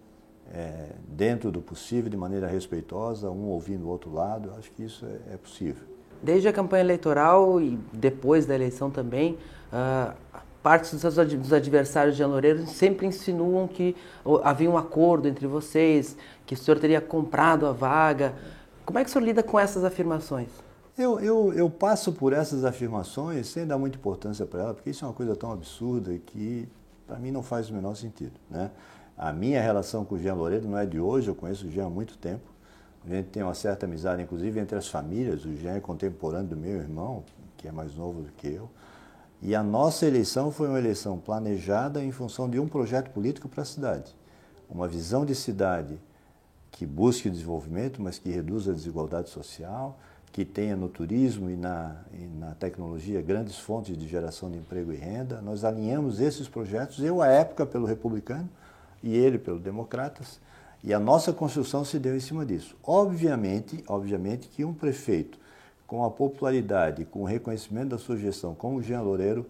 é, 0.52 0.90
dentro 1.08 1.50
do 1.50 1.60
possível, 1.60 2.08
de 2.08 2.16
maneira 2.16 2.46
respeitosa, 2.46 3.30
um 3.30 3.46
ouvindo 3.46 3.86
o 3.86 3.88
outro 3.88 4.12
lado. 4.12 4.50
Eu 4.50 4.56
acho 4.56 4.70
que 4.70 4.84
isso 4.84 5.04
é, 5.06 5.34
é 5.34 5.36
possível. 5.36 5.95
Desde 6.23 6.49
a 6.49 6.52
campanha 6.52 6.82
eleitoral 6.82 7.61
e 7.61 7.78
depois 7.92 8.46
da 8.46 8.54
eleição 8.54 8.90
também, 8.90 9.38
uh, 9.73 10.14
partes 10.62 10.90
dos 10.92 11.52
adversários 11.52 12.16
de 12.16 12.25
Loureiro 12.25 12.66
sempre 12.66 13.06
insinuam 13.06 13.68
que 13.68 13.94
havia 14.42 14.68
um 14.68 14.76
acordo 14.76 15.28
entre 15.28 15.46
vocês, 15.46 16.16
que 16.44 16.54
o 16.54 16.56
senhor 16.56 16.80
teria 16.80 17.00
comprado 17.00 17.66
a 17.66 17.73
vaga. 17.73 18.35
Como 18.85 18.99
é 18.99 19.04
que 19.04 19.08
o 19.08 19.12
senhor 19.12 19.25
lida 19.25 19.44
com 19.44 19.61
essas 19.61 19.85
afirmações? 19.85 20.49
Eu, 20.99 21.20
eu, 21.20 21.52
eu 21.52 21.70
passo 21.70 22.11
por 22.11 22.32
essas 22.32 22.64
afirmações 22.64 23.46
sem 23.46 23.66
dar 23.66 23.78
muita 23.78 23.96
importância 23.96 24.44
para 24.44 24.62
elas, 24.62 24.75
porque 24.75 24.90
isso 24.90 25.04
é 25.04 25.08
uma 25.08 25.14
coisa 25.14 25.37
tão 25.37 25.52
absurda 25.52 26.18
que 26.18 26.66
para 27.06 27.18
mim 27.18 27.30
não 27.30 27.42
faz 27.42 27.70
o 27.70 27.75
menor 27.75 27.94
sentido. 27.94 28.32
Né? 28.50 28.70
A 29.16 29.32
minha 29.32 29.62
relação 29.62 30.04
com 30.04 30.16
o 30.16 30.18
Jean 30.18 30.35
Loureiro 30.35 30.66
não 30.66 30.78
é 30.78 30.85
de 30.85 30.99
hoje, 30.99 31.28
eu 31.28 31.35
conheço 31.35 31.66
o 31.66 31.70
Jean 31.70 31.87
há 31.87 31.90
muito 31.90 32.18
tempo. 32.18 32.55
A 33.06 33.08
gente 33.08 33.28
tem 33.28 33.42
uma 33.42 33.54
certa 33.54 33.86
amizade, 33.86 34.20
inclusive, 34.22 34.58
entre 34.58 34.76
as 34.76 34.88
famílias. 34.88 35.44
O 35.44 35.56
Jean 35.56 35.76
é 35.76 35.80
contemporâneo 35.80 36.48
do 36.48 36.56
meu 36.56 36.76
irmão, 36.76 37.22
que 37.56 37.68
é 37.68 37.72
mais 37.72 37.94
novo 37.94 38.22
do 38.22 38.32
que 38.32 38.48
eu. 38.48 38.68
E 39.40 39.54
a 39.54 39.62
nossa 39.62 40.06
eleição 40.06 40.50
foi 40.50 40.68
uma 40.68 40.78
eleição 40.78 41.18
planejada 41.18 42.02
em 42.02 42.10
função 42.10 42.50
de 42.50 42.58
um 42.58 42.66
projeto 42.66 43.10
político 43.10 43.48
para 43.48 43.62
a 43.62 43.64
cidade. 43.64 44.12
Uma 44.68 44.88
visão 44.88 45.25
de 45.25 45.34
cidade 45.34 45.98
que 46.72 46.84
busque 46.84 47.28
o 47.28 47.30
desenvolvimento, 47.30 48.02
mas 48.02 48.18
que 48.18 48.28
reduza 48.28 48.72
a 48.72 48.75
desigualdade 48.75 49.30
social, 49.30 49.98
que 50.32 50.44
tenha 50.44 50.75
no 50.75 50.88
turismo 50.88 51.48
e 51.48 51.56
na, 51.56 51.96
e 52.12 52.26
na 52.38 52.54
tecnologia 52.56 53.22
grandes 53.22 53.56
fontes 53.56 53.96
de 53.96 54.06
geração 54.08 54.50
de 54.50 54.58
emprego 54.58 54.92
e 54.92 54.96
renda. 54.96 55.40
Nós 55.40 55.64
alinhamos 55.64 56.20
esses 56.20 56.48
projetos, 56.48 56.98
eu 56.98 57.22
à 57.22 57.28
época 57.28 57.64
pelo 57.64 57.86
republicano 57.86 58.48
e 59.02 59.16
ele 59.16 59.38
pelo 59.38 59.58
democratas, 59.58 60.40
e 60.86 60.94
a 60.94 61.00
nossa 61.00 61.32
construção 61.32 61.84
se 61.84 61.98
deu 61.98 62.16
em 62.16 62.20
cima 62.20 62.46
disso. 62.46 62.76
Obviamente, 62.80 63.82
obviamente 63.88 64.46
que 64.46 64.64
um 64.64 64.72
prefeito 64.72 65.36
com 65.84 66.04
a 66.04 66.10
popularidade, 66.10 67.04
com 67.04 67.22
o 67.22 67.24
reconhecimento 67.24 67.88
da 67.88 67.98
sua 67.98 68.16
gestão, 68.16 68.54
como 68.54 68.76
o 68.78 68.82
Jean 68.82 69.02
Loureiro, 69.02 69.44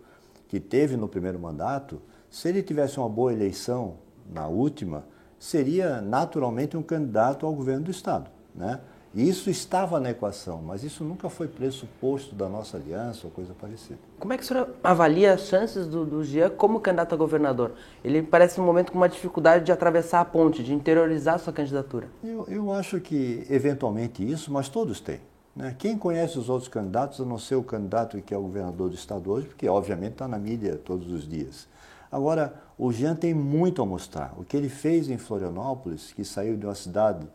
que 0.48 0.58
teve 0.58 0.96
no 0.96 1.06
primeiro 1.06 1.38
mandato, 1.38 2.00
se 2.30 2.48
ele 2.48 2.62
tivesse 2.62 2.98
uma 2.98 3.08
boa 3.08 3.34
eleição 3.34 3.96
na 4.32 4.48
última, 4.48 5.04
seria 5.38 6.00
naturalmente 6.00 6.74
um 6.74 6.82
candidato 6.82 7.44
ao 7.44 7.52
governo 7.52 7.84
do 7.84 7.90
Estado. 7.90 8.30
Né? 8.54 8.80
Isso 9.16 9.48
estava 9.48 9.98
na 9.98 10.10
equação, 10.10 10.60
mas 10.60 10.84
isso 10.84 11.02
nunca 11.02 11.30
foi 11.30 11.48
pressuposto 11.48 12.34
da 12.34 12.50
nossa 12.50 12.76
aliança 12.76 13.22
ou 13.24 13.30
coisa 13.30 13.54
parecida. 13.58 13.98
Como 14.20 14.30
é 14.34 14.36
que 14.36 14.42
o 14.42 14.46
senhor 14.46 14.68
avalia 14.84 15.32
as 15.32 15.46
chances 15.46 15.86
do, 15.86 16.04
do 16.04 16.22
Jean 16.22 16.50
como 16.50 16.80
candidato 16.80 17.14
a 17.14 17.16
governador? 17.16 17.72
Ele 18.04 18.22
parece 18.22 18.60
um 18.60 18.64
momento 18.64 18.92
com 18.92 18.98
uma 18.98 19.08
dificuldade 19.08 19.64
de 19.64 19.72
atravessar 19.72 20.20
a 20.20 20.24
ponte, 20.26 20.62
de 20.62 20.74
interiorizar 20.74 21.36
a 21.36 21.38
sua 21.38 21.50
candidatura. 21.50 22.08
Eu, 22.22 22.44
eu 22.46 22.70
acho 22.70 23.00
que, 23.00 23.46
eventualmente, 23.48 24.22
isso, 24.22 24.52
mas 24.52 24.68
todos 24.68 25.00
têm. 25.00 25.22
Né? 25.56 25.74
Quem 25.78 25.96
conhece 25.96 26.38
os 26.38 26.50
outros 26.50 26.68
candidatos, 26.68 27.18
a 27.18 27.24
não 27.24 27.38
ser 27.38 27.54
o 27.54 27.62
candidato 27.62 28.20
que 28.20 28.34
é 28.34 28.36
o 28.36 28.42
governador 28.42 28.90
do 28.90 28.94
estado 28.94 29.32
hoje, 29.32 29.46
porque, 29.46 29.66
obviamente, 29.66 30.12
está 30.12 30.28
na 30.28 30.38
mídia 30.38 30.76
todos 30.76 31.10
os 31.10 31.26
dias. 31.26 31.66
Agora, 32.12 32.52
o 32.76 32.92
Jean 32.92 33.14
tem 33.14 33.32
muito 33.32 33.80
a 33.80 33.86
mostrar. 33.86 34.34
O 34.36 34.44
que 34.44 34.58
ele 34.58 34.68
fez 34.68 35.08
em 35.08 35.16
Florianópolis, 35.16 36.12
que 36.12 36.22
saiu 36.22 36.54
de 36.54 36.66
uma 36.66 36.74
cidade 36.74 37.26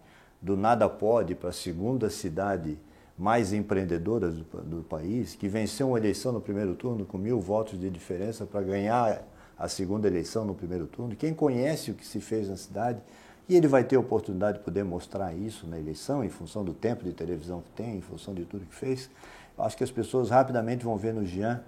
do 0.42 0.58
nada 0.58 0.90
pode 0.90 1.36
para 1.36 1.50
a 1.50 1.54
segunda 1.54 2.10
cidade 2.10 2.78
mais 3.18 3.54
empreendedora 3.54 4.32
do, 4.32 4.44
do, 4.64 4.84
país, 4.84 5.36
que 5.36 5.48
venceu 5.48 5.90
uma 5.90 6.00
eleição 6.00 6.32
no 6.32 6.42
primeiro 6.42 6.74
turno 6.74 7.06
com 7.06 7.18
mil 7.18 7.40
votos 7.40 7.80
de 7.80 7.90
diferença 7.90 8.46
para 8.46 8.62
ganhar 8.62 9.22
a 9.58 9.68
segunda 9.68 10.08
eleição 10.08 10.44
no 10.44 10.56
primeiro 10.56 10.88
turno. 10.88 11.16
Quem 11.16 11.34
conhece 11.34 11.92
o 11.92 11.94
que 11.94 12.06
se 12.06 12.20
fez 12.20 12.50
na 12.50 12.58
cidade, 12.58 13.00
e 13.48 13.56
ele 13.56 13.68
vai 13.68 13.84
ter 13.84 13.96
a 13.96 14.00
oportunidade 14.00 14.58
de 14.58 14.64
poder 14.64 14.84
mostrar 14.84 15.36
isso 15.36 15.68
na 15.68 15.78
eleição, 15.78 16.24
em 16.24 16.30
função 16.30 16.64
do 16.64 16.74
tempo 16.74 17.04
de 17.04 17.12
televisão 17.12 17.62
que 17.62 17.70
tem, 17.72 17.98
em 17.98 18.02
função 18.02 18.34
de 18.34 18.44
tudo 18.44 18.66
que 18.66 18.74
fez. 18.74 19.10
Acho 19.58 19.78
que 19.78 19.84
as 19.84 19.92
pessoas 19.92 20.32
rapidamente 20.32 20.84
vão 20.84 20.98
ver 20.98 21.14
no 21.14 21.24
Jean 21.24 21.62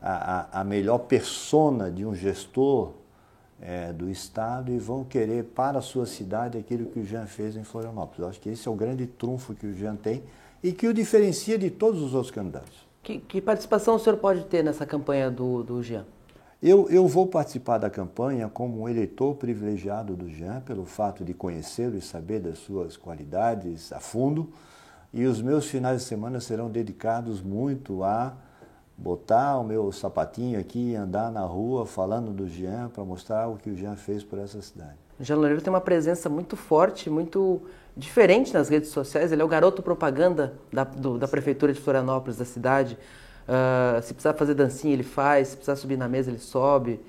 a, 0.00 0.58
a, 0.58 0.60
a 0.60 0.64
melhor 0.64 0.98
persona 0.98 1.90
de 1.90 2.04
um 2.04 2.14
gestor 2.14 2.92
é, 3.62 3.92
do 3.92 4.10
Estado 4.10 4.72
e 4.72 4.78
vão 4.78 5.04
querer 5.04 5.44
para 5.44 5.78
a 5.78 5.82
sua 5.82 6.04
cidade 6.04 6.58
aquilo 6.58 6.86
que 6.86 6.98
o 6.98 7.04
Jean 7.04 7.26
fez 7.26 7.56
em 7.56 7.62
Florianópolis. 7.62 8.18
Eu 8.18 8.28
acho 8.28 8.40
que 8.40 8.48
esse 8.48 8.66
é 8.66 8.70
o 8.70 8.74
grande 8.74 9.06
trunfo 9.06 9.54
que 9.54 9.66
o 9.66 9.72
Jean 9.72 9.94
tem 9.94 10.22
e 10.62 10.72
que 10.72 10.88
o 10.88 10.92
diferencia 10.92 11.56
de 11.56 11.70
todos 11.70 12.02
os 12.02 12.12
outros 12.12 12.32
candidatos. 12.32 12.86
Que, 13.02 13.18
que 13.18 13.40
participação 13.40 13.94
o 13.94 13.98
senhor 13.98 14.16
pode 14.16 14.44
ter 14.44 14.62
nessa 14.62 14.84
campanha 14.84 15.30
do, 15.30 15.62
do 15.62 15.82
Jean? 15.82 16.04
Eu, 16.60 16.88
eu 16.90 17.08
vou 17.08 17.26
participar 17.26 17.78
da 17.78 17.90
campanha 17.90 18.48
como 18.48 18.82
um 18.82 18.88
eleitor 18.88 19.34
privilegiado 19.34 20.14
do 20.14 20.28
Jean, 20.28 20.60
pelo 20.60 20.84
fato 20.84 21.24
de 21.24 21.34
conhecê-lo 21.34 21.96
e 21.96 22.00
saber 22.00 22.40
das 22.40 22.58
suas 22.58 22.96
qualidades 22.96 23.92
a 23.92 23.98
fundo. 23.98 24.50
E 25.12 25.24
os 25.24 25.42
meus 25.42 25.66
finais 25.66 26.02
de 26.02 26.06
semana 26.06 26.40
serão 26.40 26.70
dedicados 26.70 27.42
muito 27.42 28.04
a 28.04 28.34
botar 28.96 29.58
o 29.58 29.64
meu 29.64 29.90
sapatinho 29.90 30.58
aqui 30.58 30.90
e 30.90 30.96
andar 30.96 31.30
na 31.30 31.42
rua 31.42 31.86
falando 31.86 32.30
do 32.32 32.48
Jean 32.48 32.88
para 32.88 33.04
mostrar 33.04 33.48
o 33.48 33.56
que 33.56 33.70
o 33.70 33.76
Jean 33.76 33.96
fez 33.96 34.22
por 34.22 34.38
essa 34.38 34.60
cidade. 34.60 34.96
O 35.18 35.24
Jean 35.24 35.36
Loureiro 35.36 35.60
tem 35.60 35.72
uma 35.72 35.80
presença 35.80 36.28
muito 36.28 36.56
forte, 36.56 37.10
muito 37.10 37.62
diferente 37.96 38.52
nas 38.52 38.68
redes 38.68 38.90
sociais. 38.90 39.32
Ele 39.32 39.42
é 39.42 39.44
o 39.44 39.48
garoto 39.48 39.82
propaganda 39.82 40.54
da, 40.72 40.84
do, 40.84 41.18
da 41.18 41.28
prefeitura 41.28 41.72
de 41.72 41.80
Florianópolis, 41.80 42.38
da 42.38 42.44
cidade. 42.44 42.98
Uh, 43.42 44.00
se 44.02 44.14
precisar 44.14 44.34
fazer 44.34 44.54
dancinha, 44.54 44.92
ele 44.92 45.02
faz. 45.02 45.48
Se 45.48 45.56
precisar 45.56 45.76
subir 45.76 45.96
na 45.96 46.08
mesa, 46.08 46.30
ele 46.30 46.38
sobe. 46.38 47.00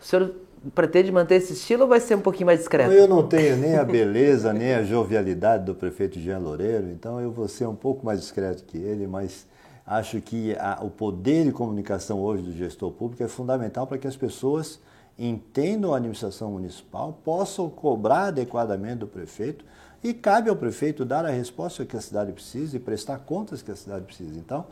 O 0.00 0.04
senhor 0.04 0.34
pretende 0.74 1.12
manter 1.12 1.36
esse 1.36 1.52
estilo 1.52 1.82
ou 1.82 1.88
vai 1.88 2.00
ser 2.00 2.14
um 2.14 2.20
pouquinho 2.20 2.46
mais 2.46 2.60
discreto? 2.60 2.92
Eu 2.92 3.06
não 3.06 3.26
tenho 3.26 3.56
nem 3.56 3.76
a 3.76 3.84
beleza, 3.84 4.52
nem 4.54 4.74
a 4.74 4.82
jovialidade 4.82 5.64
do 5.64 5.74
prefeito 5.74 6.18
Jean 6.18 6.38
Loureiro, 6.38 6.88
então 6.88 7.20
eu 7.20 7.30
vou 7.30 7.48
ser 7.48 7.66
um 7.66 7.74
pouco 7.74 8.04
mais 8.04 8.20
discreto 8.20 8.64
que 8.64 8.78
ele, 8.78 9.06
mas 9.06 9.46
Acho 9.86 10.20
que 10.20 10.56
a, 10.56 10.78
o 10.82 10.90
poder 10.90 11.44
de 11.44 11.52
comunicação 11.52 12.20
hoje 12.20 12.42
do 12.42 12.52
gestor 12.52 12.90
público 12.90 13.22
é 13.22 13.28
fundamental 13.28 13.86
para 13.86 13.98
que 13.98 14.06
as 14.06 14.16
pessoas 14.16 14.80
entendam 15.18 15.92
a 15.92 15.96
administração 15.96 16.50
municipal, 16.52 17.18
possam 17.24 17.68
cobrar 17.68 18.26
adequadamente 18.26 18.96
do 18.96 19.06
prefeito 19.06 19.64
e 20.02 20.12
cabe 20.12 20.50
ao 20.50 20.56
prefeito 20.56 21.04
dar 21.04 21.24
a 21.24 21.30
resposta 21.30 21.84
que 21.84 21.96
a 21.96 22.00
cidade 22.00 22.32
precisa 22.32 22.76
e 22.76 22.80
prestar 22.80 23.18
contas 23.18 23.62
que 23.62 23.70
a 23.70 23.76
cidade 23.76 24.04
precisa. 24.04 24.38
Então, 24.38 24.66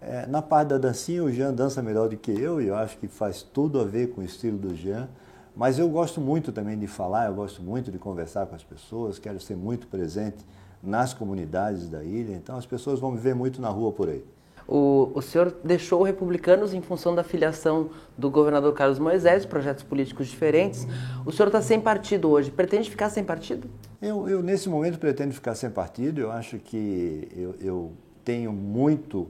é, 0.00 0.26
na 0.26 0.42
parte 0.42 0.68
da 0.68 0.78
dancinha, 0.78 1.24
o 1.24 1.32
Jean 1.32 1.52
dança 1.52 1.82
melhor 1.82 2.08
do 2.08 2.16
que 2.16 2.30
eu 2.30 2.60
e 2.60 2.68
eu 2.68 2.76
acho 2.76 2.98
que 2.98 3.08
faz 3.08 3.42
tudo 3.42 3.80
a 3.80 3.84
ver 3.84 4.10
com 4.10 4.20
o 4.20 4.24
estilo 4.24 4.58
do 4.58 4.74
Jean. 4.74 5.08
Mas 5.56 5.78
eu 5.78 5.88
gosto 5.88 6.20
muito 6.20 6.50
também 6.52 6.78
de 6.78 6.86
falar, 6.86 7.28
eu 7.28 7.34
gosto 7.34 7.62
muito 7.62 7.92
de 7.92 7.98
conversar 7.98 8.46
com 8.46 8.54
as 8.54 8.64
pessoas, 8.64 9.18
quero 9.18 9.38
ser 9.38 9.56
muito 9.56 9.86
presente 9.86 10.44
nas 10.82 11.14
comunidades 11.14 11.88
da 11.88 12.02
ilha, 12.02 12.34
então 12.34 12.56
as 12.56 12.66
pessoas 12.66 12.98
vão 12.98 13.12
me 13.12 13.18
ver 13.18 13.34
muito 13.34 13.60
na 13.60 13.68
rua 13.68 13.92
por 13.92 14.08
aí. 14.08 14.24
O, 14.66 15.10
o 15.14 15.20
senhor 15.20 15.54
deixou 15.62 16.00
o 16.00 16.02
Republicanos 16.04 16.72
em 16.72 16.80
função 16.80 17.14
da 17.14 17.22
filiação 17.22 17.90
do 18.16 18.30
governador 18.30 18.72
Carlos 18.72 18.98
Moisés, 18.98 19.44
projetos 19.44 19.84
políticos 19.84 20.26
diferentes. 20.26 20.86
O 21.24 21.30
senhor 21.30 21.48
está 21.48 21.60
sem 21.60 21.80
partido 21.80 22.30
hoje. 22.30 22.50
Pretende 22.50 22.88
ficar 22.88 23.10
sem 23.10 23.22
partido? 23.22 23.68
Eu, 24.00 24.26
eu, 24.28 24.42
nesse 24.42 24.68
momento, 24.68 24.98
pretendo 24.98 25.34
ficar 25.34 25.54
sem 25.54 25.68
partido. 25.70 26.18
Eu 26.18 26.30
acho 26.30 26.58
que 26.58 27.28
eu, 27.36 27.54
eu 27.60 27.92
tenho 28.24 28.52
muito, 28.52 29.28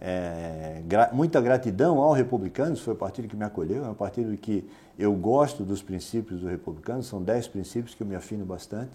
é, 0.00 0.82
gra, 0.86 1.10
muita 1.12 1.40
gratidão 1.40 2.00
ao 2.00 2.12
Republicanos. 2.12 2.80
Foi 2.80 2.94
o 2.94 2.96
partido 2.96 3.28
que 3.28 3.36
me 3.36 3.44
acolheu. 3.44 3.84
É 3.84 3.88
um 3.88 3.94
partido 3.94 4.36
que 4.36 4.68
eu 4.98 5.12
gosto 5.14 5.64
dos 5.64 5.82
princípios 5.82 6.40
do 6.40 6.48
Republicanos. 6.48 7.06
São 7.06 7.22
dez 7.22 7.46
princípios 7.46 7.94
que 7.94 8.02
eu 8.02 8.06
me 8.06 8.14
afino 8.14 8.44
bastante. 8.44 8.92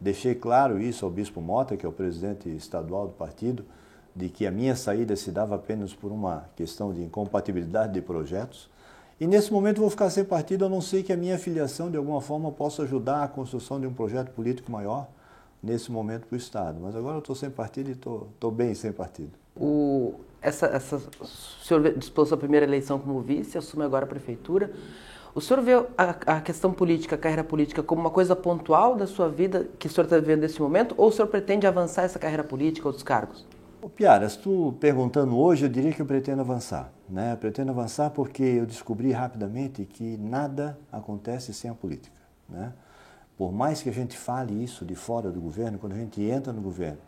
Deixei 0.00 0.34
claro 0.34 0.80
isso 0.80 1.04
ao 1.04 1.10
Bispo 1.10 1.40
Mota, 1.40 1.76
que 1.76 1.86
é 1.86 1.88
o 1.88 1.92
presidente 1.92 2.48
estadual 2.48 3.06
do 3.06 3.12
partido 3.12 3.64
de 4.14 4.28
que 4.28 4.46
a 4.46 4.50
minha 4.50 4.76
saída 4.76 5.16
se 5.16 5.30
dava 5.30 5.56
apenas 5.56 5.92
por 5.92 6.12
uma 6.12 6.44
questão 6.54 6.92
de 6.92 7.02
incompatibilidade 7.02 7.92
de 7.92 8.00
projetos. 8.00 8.70
E 9.20 9.26
nesse 9.26 9.52
momento 9.52 9.80
vou 9.80 9.90
ficar 9.90 10.10
sem 10.10 10.24
partido, 10.24 10.64
a 10.64 10.68
não 10.68 10.80
ser 10.80 11.02
que 11.02 11.12
a 11.12 11.16
minha 11.16 11.38
filiação 11.38 11.90
de 11.90 11.96
alguma 11.96 12.20
forma 12.20 12.50
possa 12.52 12.82
ajudar 12.82 13.24
a 13.24 13.28
construção 13.28 13.80
de 13.80 13.86
um 13.86 13.92
projeto 13.92 14.30
político 14.30 14.70
maior 14.70 15.08
nesse 15.62 15.90
momento 15.90 16.26
para 16.26 16.34
o 16.34 16.38
Estado. 16.38 16.78
Mas 16.80 16.94
agora 16.94 17.16
eu 17.16 17.20
estou 17.20 17.34
sem 17.34 17.50
partido 17.50 17.88
e 17.88 17.92
estou 17.92 18.50
bem 18.50 18.74
sem 18.74 18.92
partido. 18.92 19.32
O, 19.56 20.14
essa, 20.44 20.66
essa, 20.66 20.96
o 20.96 21.26
senhor 21.64 21.94
disputou 21.96 22.26
sua 22.26 22.36
primeira 22.36 22.66
eleição 22.66 22.98
como 22.98 23.20
vice, 23.20 23.56
assume 23.56 23.82
agora 23.82 24.04
a 24.04 24.08
prefeitura. 24.08 24.70
O 25.34 25.40
senhor 25.40 25.62
vê 25.62 25.72
a, 25.96 26.36
a, 26.36 26.40
questão 26.40 26.72
política, 26.72 27.16
a 27.16 27.18
carreira 27.18 27.42
política, 27.42 27.82
como 27.82 28.02
uma 28.02 28.10
coisa 28.10 28.36
pontual 28.36 28.94
da 28.94 29.06
sua 29.06 29.28
vida 29.28 29.66
que 29.78 29.86
o 29.86 29.90
senhor 29.90 30.04
está 30.04 30.16
vivendo 30.16 30.42
nesse 30.42 30.60
momento, 30.60 30.94
ou 30.98 31.08
o 31.08 31.12
senhor 31.12 31.26
pretende 31.26 31.66
avançar 31.66 32.02
essa 32.02 32.18
carreira 32.18 32.44
política, 32.44 32.86
outros 32.86 33.02
cargos? 33.02 33.44
Ô 33.82 33.88
Piaras, 33.88 34.36
tu 34.36 34.74
perguntando 34.78 35.36
hoje, 35.36 35.64
eu 35.64 35.68
diria 35.68 35.92
que 35.92 36.00
eu 36.00 36.06
pretendo 36.06 36.42
avançar. 36.42 36.92
Né? 37.08 37.32
Eu 37.32 37.36
pretendo 37.36 37.70
avançar 37.70 38.10
porque 38.10 38.42
eu 38.42 38.66
descobri 38.66 39.10
rapidamente 39.10 39.84
que 39.84 40.16
nada 40.18 40.78
acontece 40.92 41.52
sem 41.52 41.70
a 41.70 41.74
política. 41.74 42.14
Né? 42.48 42.72
Por 43.36 43.52
mais 43.52 43.82
que 43.82 43.88
a 43.88 43.92
gente 43.92 44.16
fale 44.16 44.62
isso 44.62 44.84
de 44.84 44.94
fora 44.94 45.30
do 45.30 45.40
governo, 45.40 45.78
quando 45.78 45.94
a 45.94 45.98
gente 45.98 46.22
entra 46.22 46.52
no 46.52 46.60
governo 46.60 46.98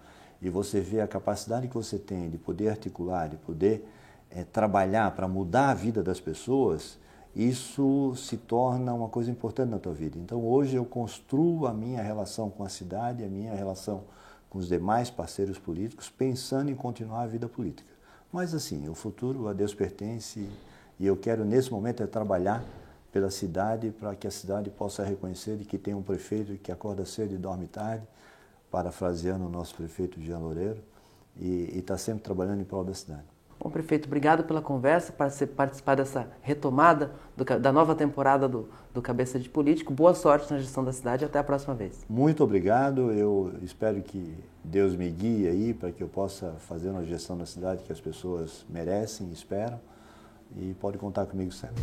e 0.46 0.48
você 0.48 0.80
vê 0.80 1.00
a 1.00 1.08
capacidade 1.08 1.66
que 1.66 1.74
você 1.74 1.98
tem 1.98 2.30
de 2.30 2.38
poder 2.38 2.68
articular, 2.68 3.28
de 3.28 3.36
poder 3.36 3.84
é, 4.30 4.44
trabalhar 4.44 5.10
para 5.10 5.26
mudar 5.26 5.70
a 5.70 5.74
vida 5.74 6.04
das 6.04 6.20
pessoas, 6.20 6.96
isso 7.34 8.14
se 8.14 8.36
torna 8.36 8.94
uma 8.94 9.08
coisa 9.08 9.28
importante 9.28 9.70
na 9.70 9.80
tua 9.80 9.92
vida. 9.92 10.16
Então 10.16 10.46
hoje 10.46 10.76
eu 10.76 10.84
construo 10.84 11.66
a 11.66 11.74
minha 11.74 12.00
relação 12.00 12.48
com 12.48 12.62
a 12.62 12.68
cidade, 12.68 13.24
a 13.24 13.26
minha 13.26 13.56
relação 13.56 14.04
com 14.48 14.60
os 14.60 14.68
demais 14.68 15.10
parceiros 15.10 15.58
políticos, 15.58 16.08
pensando 16.08 16.70
em 16.70 16.76
continuar 16.76 17.22
a 17.22 17.26
vida 17.26 17.48
política. 17.48 17.90
Mas 18.32 18.54
assim, 18.54 18.88
o 18.88 18.94
futuro 18.94 19.48
a 19.48 19.52
Deus 19.52 19.74
pertence 19.74 20.48
e 21.00 21.04
eu 21.04 21.16
quero 21.16 21.44
nesse 21.44 21.72
momento 21.72 22.04
é 22.04 22.06
trabalhar 22.06 22.64
pela 23.10 23.32
cidade 23.32 23.90
para 23.90 24.14
que 24.14 24.28
a 24.28 24.30
cidade 24.30 24.70
possa 24.70 25.02
reconhecer 25.02 25.58
que 25.64 25.76
tem 25.76 25.92
um 25.92 26.02
prefeito 26.02 26.56
que 26.58 26.70
acorda 26.70 27.04
cedo 27.04 27.34
e 27.34 27.36
dorme 27.36 27.66
tarde, 27.66 28.06
parafraseando 28.70 29.46
o 29.46 29.48
nosso 29.48 29.74
prefeito 29.74 30.20
Jean 30.20 30.38
Loureiro, 30.38 30.82
e 31.38 31.78
está 31.78 31.98
sempre 31.98 32.22
trabalhando 32.22 32.60
em 32.60 32.64
prol 32.64 32.84
da 32.84 32.94
cidade. 32.94 33.24
Bom, 33.58 33.70
prefeito, 33.70 34.06
obrigado 34.06 34.44
pela 34.44 34.60
conversa, 34.60 35.12
para 35.12 35.30
participar 35.56 35.94
dessa 35.94 36.28
retomada 36.42 37.12
do, 37.34 37.44
da 37.44 37.72
nova 37.72 37.94
temporada 37.94 38.46
do, 38.46 38.68
do 38.92 39.00
Cabeça 39.00 39.40
de 39.40 39.48
Político. 39.48 39.92
Boa 39.92 40.14
sorte 40.14 40.52
na 40.52 40.58
gestão 40.58 40.84
da 40.84 40.92
cidade 40.92 41.24
até 41.24 41.38
a 41.38 41.44
próxima 41.44 41.74
vez. 41.74 42.04
Muito 42.08 42.44
obrigado. 42.44 43.10
Eu 43.12 43.54
espero 43.62 44.02
que 44.02 44.36
Deus 44.62 44.94
me 44.94 45.10
guie 45.10 45.48
aí 45.48 45.72
para 45.72 45.90
que 45.90 46.02
eu 46.02 46.08
possa 46.08 46.52
fazer 46.68 46.90
uma 46.90 47.04
gestão 47.04 47.36
da 47.36 47.46
cidade 47.46 47.82
que 47.82 47.92
as 47.92 48.00
pessoas 48.00 48.66
merecem 48.68 49.28
e 49.28 49.32
esperam. 49.32 49.80
E 50.54 50.74
pode 50.74 50.98
contar 50.98 51.26
comigo 51.26 51.50
sempre. 51.50 51.82